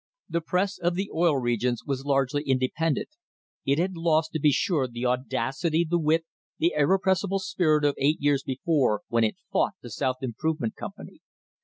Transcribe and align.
The 0.27 0.41
press 0.41 0.79
of 0.79 0.95
the 0.95 1.11
Oil 1.13 1.35
Regions 1.37 1.83
was 1.85 2.05
largely 2.07 2.41
independent. 2.41 3.09
It 3.67 3.77
had 3.77 3.95
lost, 3.95 4.31
to 4.31 4.39
be 4.39 4.51
sure, 4.51 4.87
the 4.87 5.05
audacity, 5.05 5.85
the 5.87 5.99
wit, 5.99 6.25
the 6.57 6.73
irrepressible 6.75 7.37
spirit 7.37 7.85
of 7.85 7.93
eight 7.99 8.17
years 8.19 8.41
before 8.41 9.03
when 9.09 9.23
it 9.23 9.35
fought 9.51 9.73
the 9.83 9.91
South 9.91 10.23
Improvement 10.23 10.75
Company. 10.75 11.19